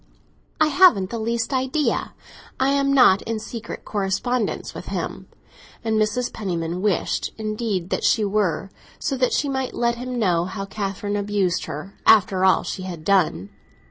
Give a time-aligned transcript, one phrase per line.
[0.59, 2.15] "I haven't the least idea;
[2.59, 5.27] I am not in secret correspondence with him!"
[5.83, 6.33] And Mrs.
[6.33, 11.15] Penniman wished indeed that she were, so that she might let him know how Catherine
[11.15, 13.51] abused her, after all she had done.